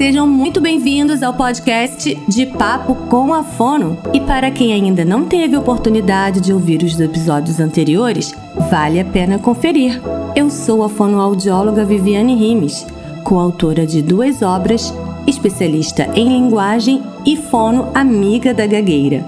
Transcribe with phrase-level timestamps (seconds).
[0.00, 3.98] Sejam muito bem-vindos ao podcast de Papo com a Fono.
[4.14, 8.34] E para quem ainda não teve oportunidade de ouvir os episódios anteriores,
[8.70, 10.00] vale a pena conferir.
[10.34, 12.86] Eu sou a fonoaudióloga Viviane Rimes,
[13.24, 14.90] coautora de duas obras,
[15.26, 19.22] especialista em linguagem e fono amiga da gagueira.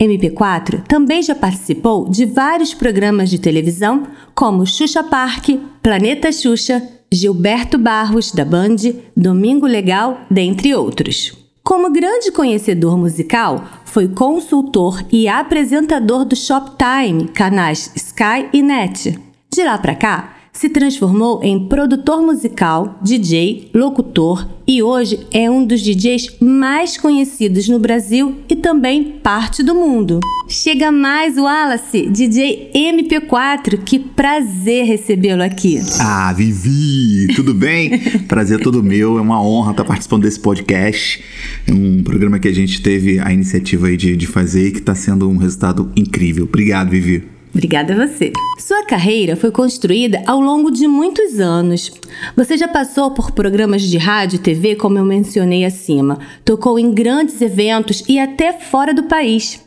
[0.00, 5.50] MP4 também já participou de vários programas de televisão, como Xuxa Park,
[5.82, 8.76] Planeta Xuxa, Gilberto Barros, da Band,
[9.14, 11.36] Domingo Legal, dentre outros.
[11.62, 19.18] Como grande conhecedor musical, foi consultor e apresentador do Shoptime, canais Sky e Net.
[19.52, 25.64] De lá para cá, se transformou em produtor musical, DJ, locutor e hoje é um
[25.64, 30.20] dos DJs mais conhecidos no Brasil e também parte do mundo.
[30.48, 33.78] Chega mais o Wallace, DJ MP4.
[33.84, 35.78] Que prazer recebê-lo aqui.
[36.00, 37.98] Ah, Vivi, tudo bem?
[38.26, 41.22] prazer todo meu, é uma honra estar participando desse podcast.
[41.66, 44.94] É um programa que a gente teve a iniciativa de, de fazer e que está
[44.94, 46.44] sendo um resultado incrível.
[46.44, 47.35] Obrigado, Vivi.
[47.56, 48.34] Obrigada a você.
[48.58, 51.90] Sua carreira foi construída ao longo de muitos anos.
[52.36, 56.92] Você já passou por programas de rádio e TV, como eu mencionei acima, tocou em
[56.92, 59.58] grandes eventos e até fora do país.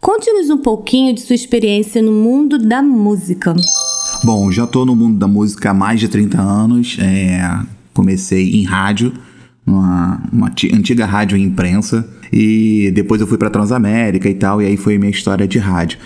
[0.00, 3.56] Conte-nos um pouquinho de sua experiência no mundo da música.
[4.22, 6.96] Bom, já estou no mundo da música há mais de 30 anos.
[7.00, 7.58] É,
[7.92, 9.12] comecei em rádio,
[9.66, 14.66] uma, uma antiga rádio em imprensa, e depois eu fui para Transamérica e tal, e
[14.66, 15.98] aí foi minha história de rádio.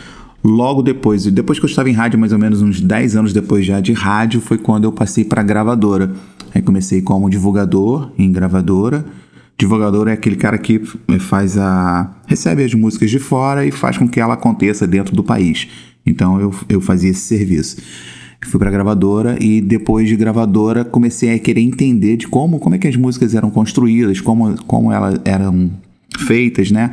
[0.46, 3.66] Logo depois, depois que eu estava em rádio, mais ou menos uns 10 anos depois
[3.66, 6.12] já de rádio, foi quando eu passei para gravadora.
[6.54, 9.04] Aí comecei como divulgador em gravadora.
[9.58, 10.80] Divulgador é aquele cara que
[11.18, 12.14] faz a.
[12.28, 15.66] recebe as músicas de fora e faz com que ela aconteça dentro do país.
[16.06, 17.78] Então eu, eu fazia esse serviço.
[18.46, 22.78] Fui para gravadora e depois de gravadora comecei a querer entender de como, como é
[22.78, 25.72] que as músicas eram construídas, como, como elas eram
[26.18, 26.90] feitas, né?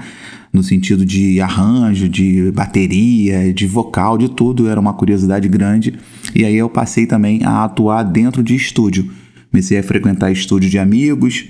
[0.53, 5.95] no sentido de arranjo, de bateria, de vocal, de tudo, era uma curiosidade grande.
[6.35, 9.09] E aí eu passei também a atuar dentro de estúdio.
[9.49, 11.45] Comecei a frequentar estúdio de amigos,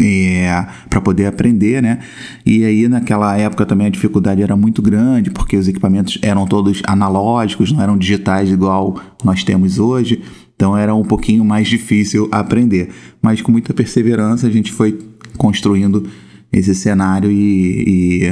[0.00, 1.98] é, para poder aprender, né?
[2.44, 6.82] E aí naquela época também a dificuldade era muito grande, porque os equipamentos eram todos
[6.86, 10.22] analógicos, não eram digitais igual nós temos hoje.
[10.54, 12.90] Então era um pouquinho mais difícil aprender.
[13.22, 14.98] Mas com muita perseverança a gente foi
[15.36, 16.08] construindo
[16.52, 18.24] esse cenário e,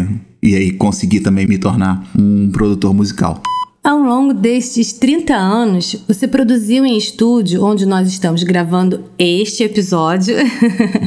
[0.42, 3.42] e, e aí conseguir também me tornar um produtor musical.
[3.86, 10.34] Ao longo destes 30 anos, você produziu em estúdio, onde nós estamos gravando este episódio,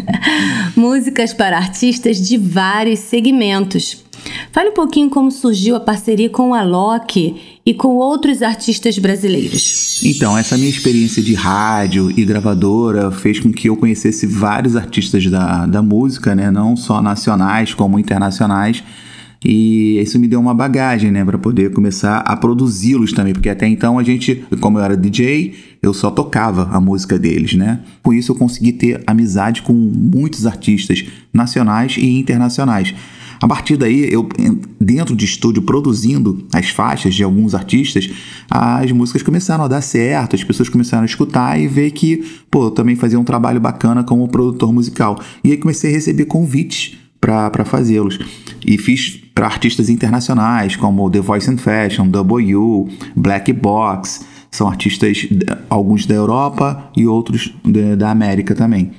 [0.78, 4.06] músicas para artistas de vários segmentos.
[4.52, 10.02] Fale um pouquinho como surgiu a parceria com a Loki e com outros artistas brasileiros.
[10.03, 15.25] Então, essa minha experiência de rádio e gravadora fez com que eu conhecesse vários artistas
[15.28, 16.50] da, da música, né?
[16.50, 18.84] não só nacionais como internacionais.
[19.44, 23.68] E isso me deu uma bagagem, né, para poder começar a produzi-los também, porque até
[23.68, 27.80] então a gente, como eu era DJ, eu só tocava a música deles, né?
[28.03, 32.94] Com isso eu consegui ter amizade com muitos artistas nacionais e internacionais.
[33.42, 34.28] A partir daí, eu
[34.80, 38.10] dentro de estúdio produzindo as faixas de alguns artistas,
[38.50, 42.66] as músicas começaram a dar certo, as pessoas começaram a escutar e ver que, pô,
[42.66, 45.20] eu também fazia um trabalho bacana como produtor musical.
[45.44, 48.20] E aí comecei a receber convites para fazê-los.
[48.66, 55.28] E fiz para artistas internacionais como The Voice and Fashion, W, Black Box, são artistas
[55.69, 57.54] alguns da Europa e outros
[57.98, 58.92] da América também.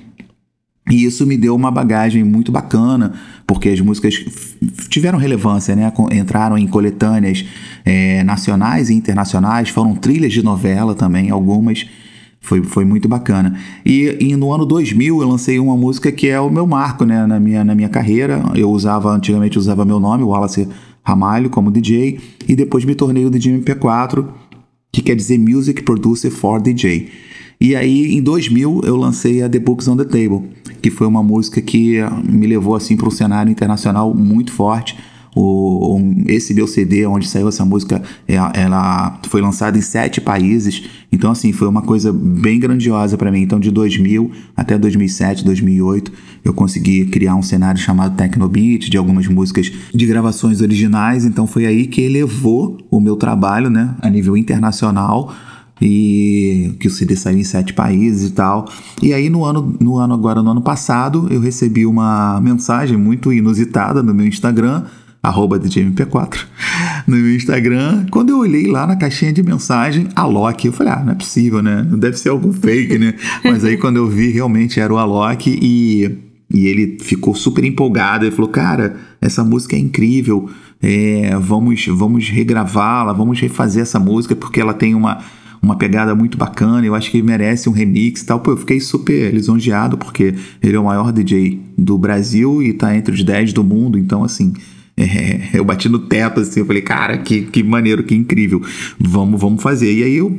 [0.90, 3.14] E isso me deu uma bagagem muito bacana,
[3.46, 4.24] porque as músicas
[4.88, 5.92] tiveram relevância, né?
[6.12, 7.44] Entraram em coletâneas
[7.84, 11.86] é, nacionais e internacionais, foram trilhas de novela também, algumas.
[12.42, 13.54] Foi, foi muito bacana.
[13.84, 17.26] E, e, no ano 2000 eu lancei uma música que é o meu marco né,
[17.26, 18.42] na, minha, na minha carreira.
[18.54, 20.66] Eu usava, antigamente usava meu nome, Wallace
[21.02, 24.26] Ramalho, como DJ, e depois me tornei o DJ MP4,
[24.90, 27.10] que quer dizer Music Producer for DJ.
[27.60, 30.48] E aí, em 2000, eu lancei a The Books on the Table,
[30.80, 34.96] que foi uma música que me levou assim para um cenário internacional muito forte.
[35.34, 40.82] O, esse meu CD, onde saiu essa música, é, ela foi lançada em sete países.
[41.12, 43.40] Então, assim, foi uma coisa bem grandiosa para mim.
[43.40, 46.12] Então, de 2000 até 2007, 2008,
[46.44, 51.24] eu consegui criar um cenário chamado Technobeat, de algumas músicas de gravações originais.
[51.24, 55.32] Então, foi aí que elevou o meu trabalho, né, a nível internacional
[55.80, 58.68] e que o CD saiu em sete países e tal.
[59.02, 63.32] E aí no ano, no ano agora, no ano passado, eu recebi uma mensagem muito
[63.32, 64.84] inusitada no meu Instagram,
[65.22, 66.46] arroba DJMP4,
[67.06, 68.06] no meu Instagram.
[68.10, 71.62] Quando eu olhei lá na caixinha de mensagem, Alok, eu falei, ah, não é possível,
[71.62, 71.86] né?
[71.88, 73.14] Não deve ser algum fake, né?
[73.44, 76.30] Mas aí quando eu vi, realmente era o Alok e...
[76.52, 78.24] E ele ficou super empolgado.
[78.24, 80.50] Ele falou: Cara, essa música é incrível.
[80.82, 85.18] É, vamos, vamos regravá-la, vamos refazer essa música porque ela tem uma,
[85.62, 88.40] uma pegada muito bacana, eu acho que merece um remix e tal.
[88.40, 92.96] Pô, eu fiquei super lisonjeado porque ele é o maior DJ do Brasil e tá
[92.96, 94.52] entre os 10 do mundo, então assim.
[95.00, 98.60] É, eu bati no teto assim, eu falei, cara, que, que maneiro, que incrível.
[98.98, 99.90] Vamos, vamos fazer.
[99.90, 100.38] E aí eu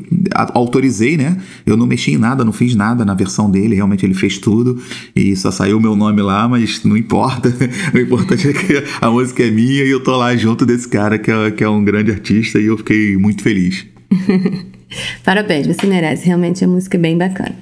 [0.54, 1.36] autorizei, né?
[1.66, 4.80] Eu não mexi em nada, não fiz nada na versão dele, realmente ele fez tudo
[5.16, 7.52] e só saiu o meu nome lá, mas não importa.
[7.92, 11.18] o importante é que a música é minha e eu tô lá junto desse cara
[11.18, 13.88] que é, que é um grande artista e eu fiquei muito feliz.
[15.24, 16.26] Parabéns, você merece.
[16.26, 17.56] Realmente a música é bem bacana.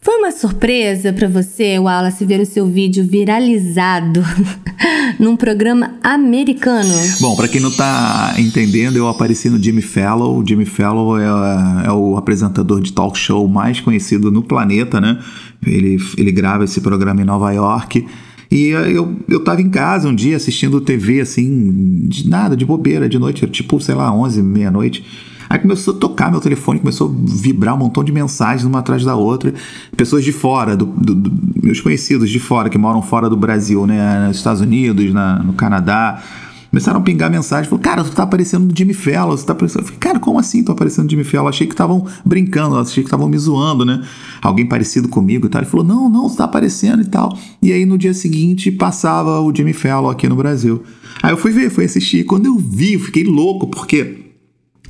[0.00, 4.20] Foi uma surpresa para você, Wallace, ver o seu vídeo viralizado
[5.16, 6.92] num programa americano?
[7.20, 10.38] Bom, para quem não tá entendendo, eu apareci no Jimmy Fallon.
[10.38, 15.20] O Jimmy Fallon é, é, o apresentador de talk show mais conhecido no planeta, né?
[15.64, 18.04] Ele, ele grava esse programa em Nova York.
[18.50, 23.08] E eu, eu tava em casa um dia assistindo TV, assim, de nada, de bobeira,
[23.08, 25.04] de noite, tipo, sei lá, 11, meia-noite.
[25.52, 29.04] Aí começou a tocar meu telefone, começou a vibrar um montão de mensagens uma atrás
[29.04, 29.52] da outra.
[29.94, 31.30] Pessoas de fora, do, do, do,
[31.62, 34.28] meus conhecidos de fora, que moram fora do Brasil, né?
[34.28, 36.22] Nos Estados Unidos, na, no Canadá.
[36.70, 39.80] Começaram a pingar mensagem, falou, cara, tu tá aparecendo no Jimmy Fallon, você tá aparecendo.
[39.80, 41.48] Eu falei, cara, como assim tô aparecendo no Jimmy Fallon?
[41.48, 44.02] Achei que estavam brincando, achei que estavam me zoando, né?
[44.40, 45.60] Alguém parecido comigo e tal.
[45.60, 47.36] Ele falou, não, não, você tá aparecendo e tal.
[47.60, 50.82] E aí no dia seguinte passava o Jimmy Fallon aqui no Brasil.
[51.22, 52.24] Aí eu fui ver, fui assistir.
[52.24, 54.21] Quando eu vi, eu fiquei louco, porque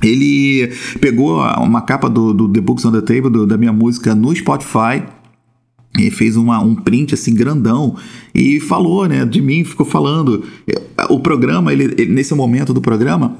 [0.03, 4.13] ele pegou uma capa do, do The Books on the Table, do, da minha música,
[4.13, 5.03] no Spotify,
[5.97, 7.95] e fez uma, um print assim grandão
[8.33, 10.43] e falou, né, de mim, ficou falando.
[11.09, 13.37] O programa, ele, ele nesse momento do programa,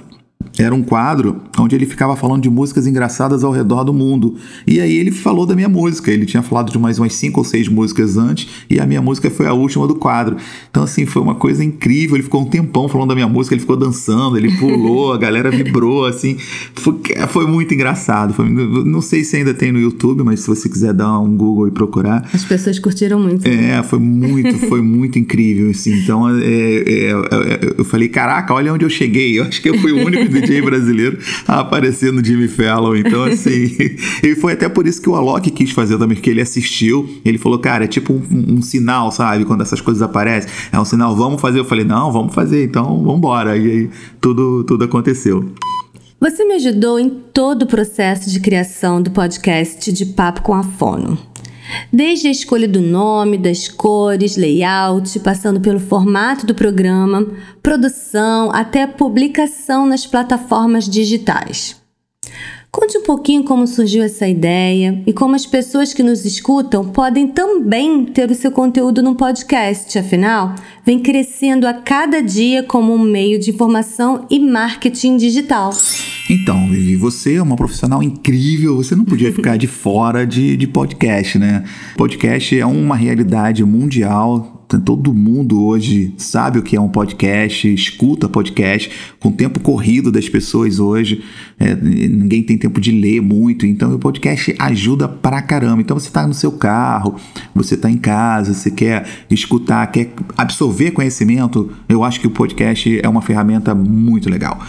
[0.64, 4.36] era um quadro onde ele ficava falando de músicas engraçadas ao redor do mundo.
[4.66, 6.12] E aí ele falou da minha música.
[6.12, 9.30] Ele tinha falado de mais umas cinco ou seis músicas antes, e a minha música
[9.30, 10.38] foi a última do quadro.
[10.70, 12.16] Então, assim, foi uma coisa incrível.
[12.16, 15.52] Ele ficou um tempão falando da minha música, ele ficou dançando, ele pulou, a galera
[15.52, 16.38] vibrou, assim.
[16.76, 18.34] Foi, foi muito engraçado.
[18.34, 21.68] Foi, não sei se ainda tem no YouTube, mas se você quiser dar um Google
[21.68, 22.30] e procurar.
[22.34, 23.48] As pessoas curtiram muito.
[23.48, 25.94] É, foi muito, foi muito incrível, assim.
[25.94, 29.40] Então, é, é, é, eu falei, caraca, olha onde eu cheguei.
[29.40, 31.18] Eu acho que eu fui o único DJ brasileiro
[31.48, 32.96] a aparecer no Jimmy Fallon.
[32.96, 33.76] Então, assim,
[34.24, 37.38] e foi até por isso que o Alok quis fazer também, porque ele assistiu, ele
[37.38, 39.46] falou, cara, é tipo um, um, sinal, sabe?
[39.46, 41.60] Quando essas coisas aparecem, é um sinal, vamos fazer.
[41.60, 43.58] Eu falei, não, vamos fazer, então vamos embora.
[43.58, 43.90] E aí
[44.20, 45.54] tudo, tudo aconteceu.
[46.20, 50.64] Você me ajudou em todo o processo de criação do podcast de Papo com a
[50.64, 51.33] Fono.
[51.92, 57.28] Desde a escolha do nome, das cores, layout, passando pelo formato do programa,
[57.62, 61.83] produção até publicação nas plataformas digitais.
[62.76, 67.28] Conte um pouquinho como surgiu essa ideia e como as pessoas que nos escutam podem
[67.28, 72.98] também ter o seu conteúdo no podcast, afinal, vem crescendo a cada dia como um
[72.98, 75.72] meio de informação e marketing digital.
[76.28, 80.66] Então, Vivi, você é uma profissional incrível, você não podia ficar de fora de, de
[80.66, 81.64] podcast, né?
[81.96, 88.28] Podcast é uma realidade mundial, Todo mundo hoje sabe o que é um podcast, escuta
[88.28, 88.90] podcast,
[89.20, 91.24] com o tempo corrido das pessoas hoje,
[91.60, 95.82] é, ninguém tem tempo de ler muito, então o podcast ajuda pra caramba.
[95.82, 97.16] Então você está no seu carro,
[97.54, 103.00] você está em casa, você quer escutar, quer absorver conhecimento, eu acho que o podcast
[103.02, 104.60] é uma ferramenta muito legal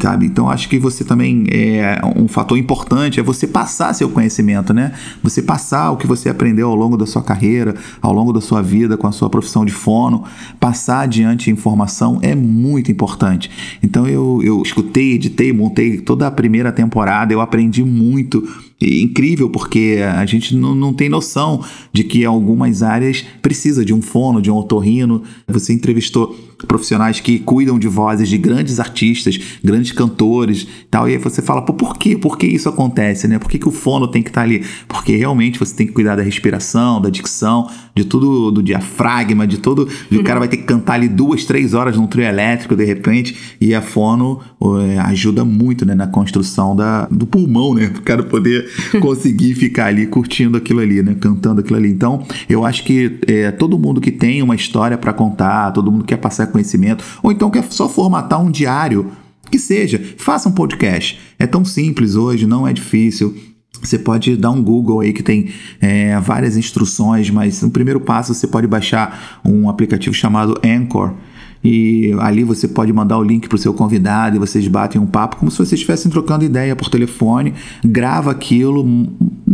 [0.00, 0.26] sabe?
[0.26, 4.92] Então acho que você também é um fator importante é você passar seu conhecimento, né?
[5.22, 8.62] Você passar o que você aprendeu ao longo da sua carreira, ao longo da sua
[8.62, 10.24] vida com a sua profissão de fono,
[10.58, 13.50] passar adiante informação é muito importante.
[13.82, 19.98] Então eu, eu escutei, editei, montei toda a primeira temporada, eu aprendi muito incrível, porque
[20.16, 24.50] a gente não, não tem noção de que algumas áreas precisa de um fono, de
[24.50, 25.22] um otorrino.
[25.48, 31.18] Você entrevistou profissionais que cuidam de vozes de grandes artistas, grandes cantores tal, e aí
[31.18, 32.16] você fala, por quê?
[32.16, 33.38] Por que isso acontece, né?
[33.38, 34.64] Por que, que o fono tem que estar tá ali?
[34.86, 37.68] Porque realmente você tem que cuidar da respiração, da dicção,
[37.98, 39.88] de tudo do diafragma, de todo.
[40.10, 40.20] Uhum.
[40.20, 43.56] O cara vai ter que cantar ali duas, três horas num trio elétrico de repente,
[43.60, 44.40] e a fono
[44.86, 47.92] é, ajuda muito né, na construção da, do pulmão, né?
[47.98, 51.16] O cara poder conseguir ficar ali curtindo aquilo ali, né?
[51.18, 51.90] Cantando aquilo ali.
[51.90, 56.04] Então, eu acho que é, todo mundo que tem uma história para contar, todo mundo
[56.04, 59.10] quer passar conhecimento, ou então quer só formatar um diário
[59.50, 61.18] que seja, faça um podcast.
[61.38, 63.34] É tão simples hoje, não é difícil.
[63.82, 68.34] Você pode dar um Google aí que tem é, várias instruções, mas no primeiro passo
[68.34, 71.14] você pode baixar um aplicativo chamado Anchor.
[71.62, 75.06] E ali você pode mandar o link para o seu convidado e vocês batem um
[75.06, 77.52] papo como se vocês estivessem trocando ideia por telefone,
[77.84, 78.86] grava aquilo,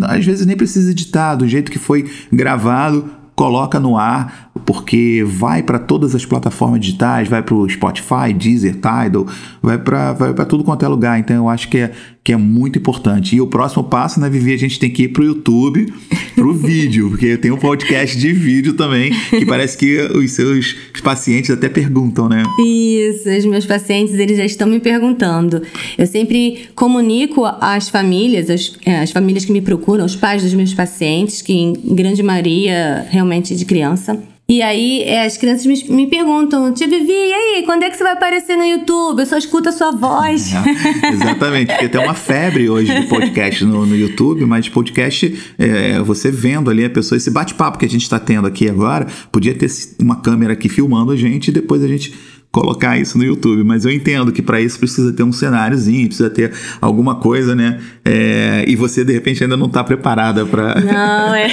[0.02, 4.43] às vezes nem precisa editar, do jeito que foi gravado, coloca no ar,
[4.74, 9.26] porque vai para todas as plataformas digitais, vai para o Spotify, Deezer, Tidal,
[9.62, 11.18] vai para vai tudo quanto é lugar.
[11.18, 11.92] Então eu acho que é,
[12.24, 13.36] que é muito importante.
[13.36, 15.92] E o próximo passo, né, Vivi, a gente tem que ir para o YouTube,
[16.34, 20.74] para o vídeo, porque tem um podcast de vídeo também, que parece que os seus
[21.02, 22.42] pacientes até perguntam, né?
[22.58, 25.62] Isso, os meus pacientes, eles já estão me perguntando.
[25.96, 30.52] Eu sempre comunico às famílias, as, é, as famílias que me procuram, os pais dos
[30.52, 35.96] meus pacientes, que em grande maioria realmente de criança, e aí é, as crianças me,
[35.96, 39.20] me perguntam, Tia Vivi, e aí, quando é que você vai aparecer no YouTube?
[39.20, 40.52] Eu só escuto a sua voz.
[40.54, 45.98] É, exatamente, porque tem uma febre hoje de podcast no, no YouTube, mas podcast, é,
[46.00, 49.54] você vendo ali a pessoa, esse bate-papo que a gente está tendo aqui agora, podia
[49.54, 52.12] ter uma câmera aqui filmando a gente e depois a gente
[52.54, 56.30] colocar isso no YouTube, mas eu entendo que para isso precisa ter um cenáriozinho, precisa
[56.30, 57.80] ter alguma coisa, né?
[58.04, 60.80] É, e você de repente ainda não está preparada para.
[60.80, 61.48] Não, é.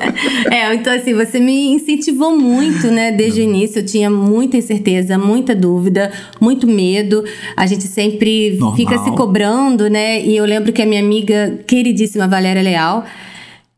[0.50, 3.12] é, então assim, você me incentivou muito, né?
[3.12, 7.22] Desde o início eu tinha muita incerteza, muita dúvida, muito medo.
[7.54, 8.74] A gente sempre Normal.
[8.74, 10.24] fica se cobrando, né?
[10.24, 13.04] E eu lembro que a minha amiga queridíssima Valéria Leal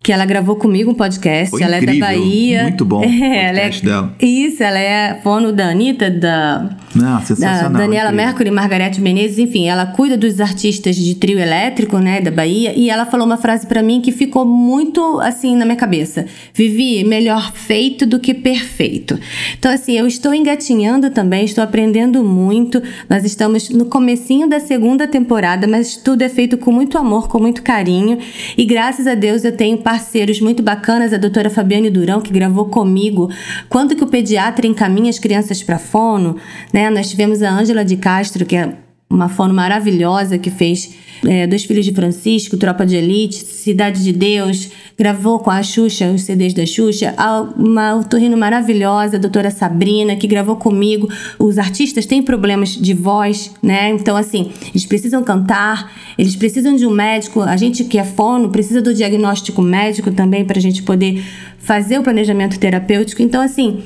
[0.03, 1.51] que ela gravou comigo um podcast.
[1.51, 2.63] Foi ela incrível, é da Bahia.
[2.63, 3.05] Muito bom.
[3.05, 4.15] É, ela é, dela.
[4.19, 9.87] Isso, ela é fono da Anitta, da, Não, da Daniela Mercury, Margarete Menezes, enfim, ela
[9.87, 13.83] cuida dos artistas de trio elétrico, né, da Bahia, e ela falou uma frase para
[13.83, 16.27] mim que ficou muito assim na minha cabeça.
[16.53, 19.19] Vivi, melhor feito do que perfeito.
[19.59, 22.83] Então assim, eu estou engatinhando também, estou aprendendo muito.
[23.09, 27.39] Nós estamos no comecinho da segunda temporada, mas tudo é feito com muito amor, com
[27.39, 28.19] muito carinho,
[28.57, 32.67] e graças a Deus eu tenho parceiros muito bacanas, a doutora Fabiane Durão, que gravou
[32.67, 33.31] comigo
[33.69, 36.37] Quando que o pediatra encaminha as crianças para fono,
[36.73, 36.80] né?
[36.89, 38.75] Nós tivemos a Ângela de Castro, que é
[39.11, 40.95] uma fono maravilhosa que fez
[41.27, 46.07] é, Dois Filhos de Francisco, Tropa de Elite, Cidade de Deus, gravou com a Xuxa,
[46.07, 47.15] os CDs da Xuxa,
[47.57, 51.09] uma otorrino maravilhosa, a doutora Sabrina, que gravou comigo.
[51.39, 53.91] Os artistas têm problemas de voz, né?
[53.91, 57.43] Então, assim, eles precisam cantar, eles precisam de um médico.
[57.43, 61.23] A gente que é fono precisa do diagnóstico médico também para a gente poder
[61.59, 63.21] fazer o planejamento terapêutico.
[63.21, 63.83] Então, assim,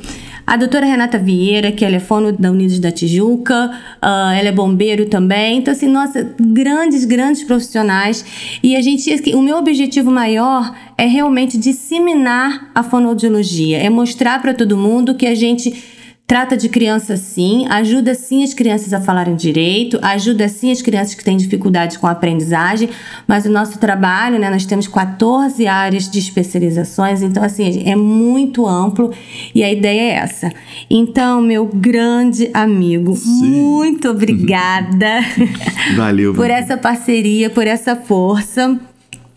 [0.46, 3.70] a doutora Renata Vieira, que ela é fono da Unidos da Tijuca,
[4.02, 5.58] uh, ela é bombeiro também.
[5.58, 8.24] Então, assim, nossa, grandes, grandes profissionais.
[8.62, 14.52] E a gente, o meu objetivo maior é realmente disseminar a fonoaudiologia, é mostrar para
[14.52, 15.93] todo mundo que a gente
[16.26, 21.14] Trata de criança sim, ajuda sim as crianças a falarem direito, ajuda sim as crianças
[21.14, 22.88] que têm dificuldades com a aprendizagem,
[23.28, 28.66] mas o nosso trabalho, né, nós temos 14 áreas de especializações, então assim, é muito
[28.66, 29.12] amplo
[29.54, 30.50] e a ideia é essa.
[30.88, 33.42] Então, meu grande amigo, sim.
[33.42, 35.20] muito obrigada.
[35.94, 36.32] Valeu.
[36.34, 38.80] por essa parceria, por essa força.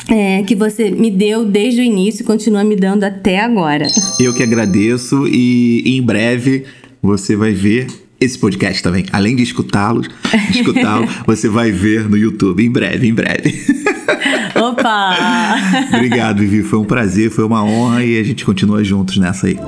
[0.10, 3.88] É, que você me deu desde o início e continua me dando até agora.
[4.20, 6.64] Eu que agradeço e em breve
[7.02, 7.88] você vai ver
[8.20, 9.06] esse podcast também.
[9.12, 10.02] Além de escutá-lo,
[10.50, 13.54] escutá-lo, você vai ver no YouTube em breve, em breve.
[14.56, 15.16] Opa!
[15.94, 16.64] Obrigado, Vivi.
[16.64, 19.60] Foi um prazer, foi uma honra e a gente continua juntos nessa aí.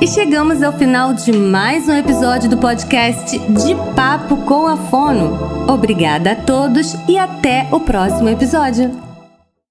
[0.00, 5.66] E chegamos ao final de mais um episódio do podcast De Papo com a Fono.
[5.68, 9.11] Obrigada a todos e até o próximo episódio.